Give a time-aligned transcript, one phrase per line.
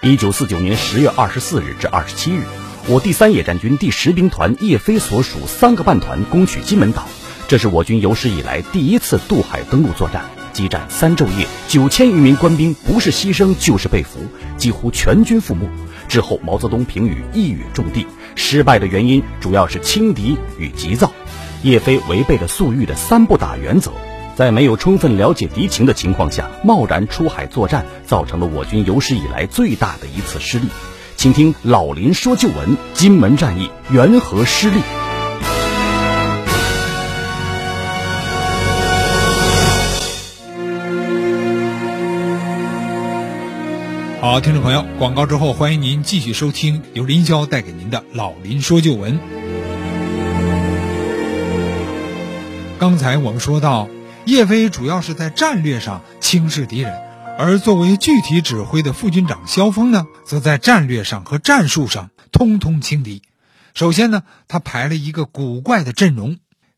[0.00, 2.44] 一九四九年十月二十四日至二十七日，
[2.86, 7.08] 我第三野战军第十兵团叶飞所属三个半团攻取金门岛，
[7.48, 10.24] 这是我军有史以来第一次渡海登陆作战。
[10.52, 14.20] 激战三昼夜，九千余名官兵不是牺牲就是被俘，
[14.56, 15.68] 几乎全军覆没。
[16.06, 18.06] 之后，毛泽东评语一语中的：
[18.36, 21.12] 失败的原因主要是轻敌与急躁。
[21.62, 23.90] 叶飞违背了粟裕的三不打原则，
[24.38, 30.68] 在没有充分了解敌情的情况下，贸然出海作战，造成了我军有史以来最大的一次失利。
[31.16, 34.76] 请听老林说旧闻：金门战役缘何失利？
[44.20, 49.18] 好，听众朋友，广告之后，欢迎您继续收听由林霄带给您的老林说旧闻。
[52.78, 53.88] 刚才我们说到，
[54.28, 56.92] 叶飞主要是在战略上轻视敌人，
[57.38, 63.22] 而作为具体指挥的副军长萧峰呢，则在战略上和战术上通通轻敌。
[63.72, 66.36] 首先呢，他排了一个古怪的阵容：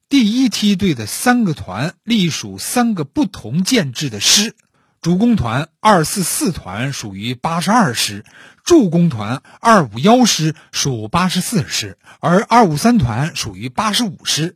[0.08, 4.55] 第一梯队的三个团隶属三个不同建制的师。
[5.03, 8.25] 主攻团二四四团属于八十二师，
[8.62, 14.55] 助攻团二五幺师属八十四师，而二五三团属于八十五师。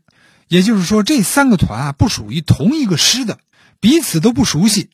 [0.55, 3.41] 也就是说，这三个团啊不属于同一个师的，
[3.81, 4.89] 彼此都不熟悉，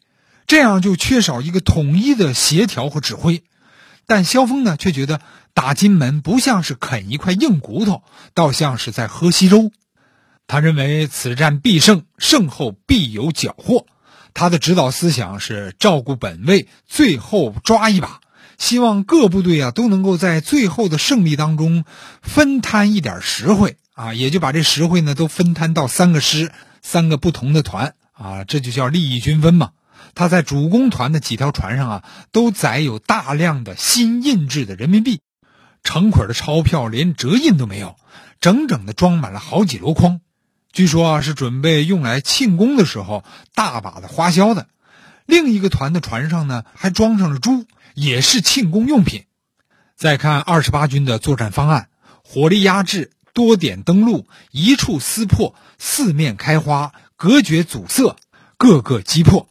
[0.47, 3.43] 这样就缺少一个统一的协调和指挥。
[4.07, 5.21] 但萧峰呢，却觉得
[5.53, 9.71] 打金门不像是啃一块硬骨头，倒像是在喝稀粥。
[10.47, 13.85] 他认为此战必胜，胜后必有缴获。
[14.33, 18.21] 他的指导思想是照顾本位，最后抓一把，
[18.57, 21.85] 希望各部队啊都能够在最后的胜利当中
[22.23, 29.73] 分摊一点实惠啊，也就把这实惠呢都分摊到三个师、三个不同的团啊，这就叫利益均分嘛。
[30.15, 35.21] 他在主攻团的几条船上啊，都载有大量的新印制的人民币，
[35.83, 37.95] 成捆的钞票连折印都没有，
[38.41, 40.23] 整整的装满了好几箩筐。
[40.73, 43.23] 据说啊，是准备用来庆功的时候
[43.55, 44.67] 大把的花销的。
[45.27, 49.25] 另一个团的船上呢，还装上了猪，也是庆功用品。
[49.95, 51.91] 再看二十八军的作战方案：
[52.25, 58.17] 火力压制，多点登陆，一处撕破，四面开花，隔绝阻塞，
[58.57, 59.49] 各个击破。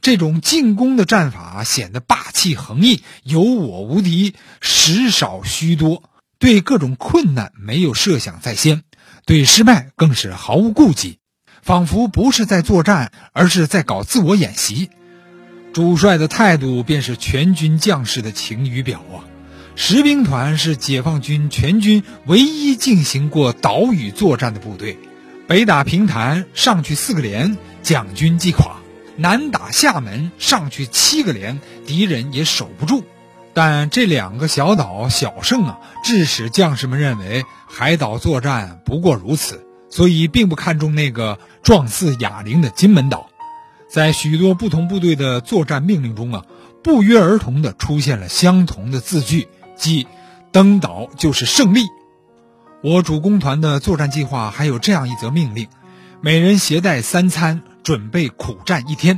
[0.00, 6.02] 这种进攻的战法显得霸气横溢，有我无敌，时少虚多，
[6.38, 8.82] 对各种困难没有设想在先。
[9.24, 11.18] 对失败更是毫无顾忌，
[11.62, 14.90] 仿佛不是在作战，而是在搞自我演习。
[15.72, 19.31] 主帅的态度便是全军将士的晴雨表啊！
[19.74, 24.98] 十兵团是解放军全军唯一进行过岛屿作战的部队，
[25.46, 28.76] 北打平潭上去四个连，蒋军击垮；
[29.16, 33.02] 南打厦门上去七个连，敌人也守不住。
[33.54, 43.28] 但这两个小岛小胜啊，致使将士们认为海岛作战不过如此，所以并不看重那个状似哑铃的金门岛。
[43.90, 46.44] 在许多不同部队的作战命令中啊，
[46.82, 49.48] 不约而同地出现了相同的字句，
[49.82, 50.06] 即
[50.52, 51.88] “登岛就是胜利”。
[52.84, 55.66] 我主攻团的作战计划还有这样一则命令：
[56.20, 59.16] 每人携带三餐，准备苦战一天；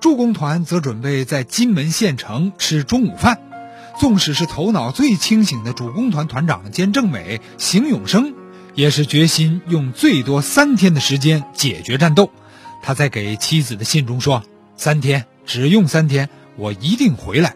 [0.00, 3.40] 助攻团则准备在金门县城吃中午饭。
[3.98, 8.34] 纵使是头脑最清醒的主攻团团长兼政委邢永生，
[8.74, 12.30] 也是决心用最多三天的时间解决战斗。
[12.82, 14.42] 他在给妻子的信中说
[14.76, 17.54] ：“三天，只用三天，我一定回来。”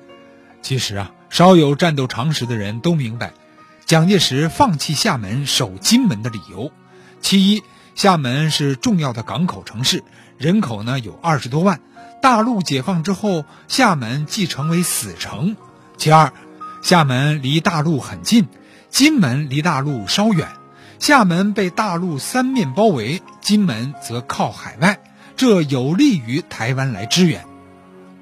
[0.63, 3.33] 其实啊，稍有战斗常识的人都明白，
[3.85, 6.73] 蒋介石放弃厦门守金门的理由。
[7.21, 7.63] 其一，
[7.95, 10.05] 厦门是重要的港口城市，
[10.39, 11.81] 人口呢有二十多万，
[12.23, 15.57] 大陆解放之后，厦门即成为死城。
[15.97, 16.33] 其二，
[16.83, 18.47] 厦门离大陆很近，
[18.89, 20.49] 金门离大陆稍远。
[20.99, 25.01] 厦门被大陆三面包围，金门则靠海外，
[25.37, 27.48] 这有利于台湾来支援。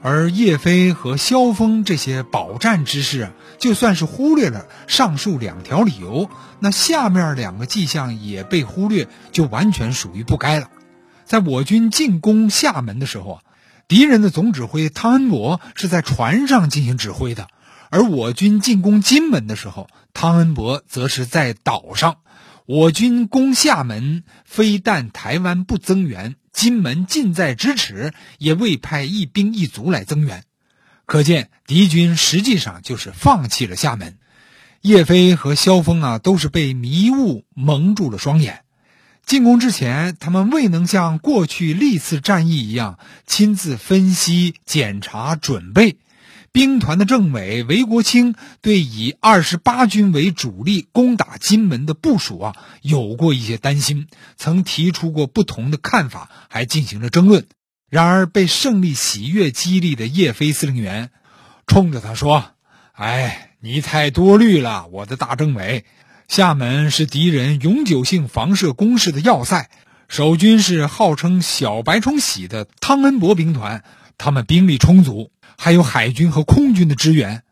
[0.08, 6.30] 而叶飞和萧峰这些保战之士，就算是忽略了上述两条理由，
[6.60, 10.70] 那下面两个迹象也被忽略，就完全属于不该了。
[11.24, 13.42] 在我军进攻厦门的时候啊，
[13.88, 17.48] 敌人的总指挥汤恩伯是在船上进行指挥的。
[17.90, 22.18] 而我军进攻金门的时候，汤恩伯则是在岛上。
[22.64, 30.44] 我军攻厦门，非但台湾不增援，金门近在咫尺，也未派一兵一卒来增援。
[31.04, 34.16] 可见敌军实际上就是放弃了厦门。
[34.80, 38.64] 叶飞和萧峰啊，都是被迷雾蒙住了双眼。
[39.26, 45.98] 进攻之前，他们未能像过去历次战役一样亲自分析、检查、准备。
[46.56, 54.06] 兵团的政委韦国清对以二十八军为主力攻打金门的部署啊，有过一些担心，
[54.38, 57.44] 曾提出过不同的看法，还进行了争论。
[57.90, 61.10] 然而，被胜利喜悦激励的叶飞司令员，
[61.66, 62.52] 冲着他说
[62.96, 65.84] ：“哎，你太多虑了，我的大政委。
[66.26, 69.68] 厦门是敌人永久性防射工事的要塞，
[70.08, 73.84] 守军是号称‘小白冲喜’的汤恩伯兵团，
[74.16, 77.42] 他们兵力充足，还有海军和空军的支援，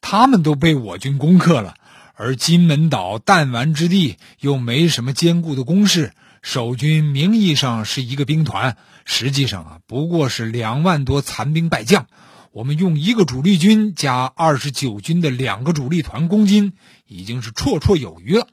[0.00, 1.74] 他们都被我军攻克了。
[2.14, 12.06] 而金门岛弹丸之地，又没什么坚固的工事。”守军名义上是一个兵团，实际上啊不过是两万多残兵败将。
[12.52, 16.74] 我们用一个主力军加二十九军的两个主力团攻金，
[17.08, 18.46] 已经是绰绰有余了。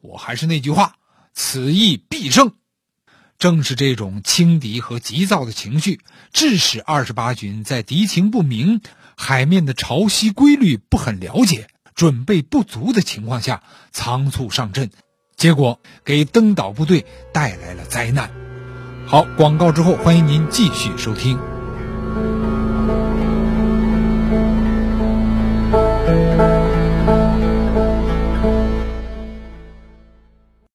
[0.00, 0.96] 我还是那句话，
[1.34, 2.52] 此役必胜。
[3.38, 6.00] 正是这种轻敌和急躁的情绪，
[6.32, 8.80] 致使二十八军在敌情不明、
[9.16, 13.62] 海面的潮汐规律不很了解、准备不足的情况下，
[13.92, 14.90] 仓促上阵。
[15.36, 18.28] 结果给登岛部队带来了灾难。
[19.06, 21.38] 好，广告之后，欢迎您继续收听。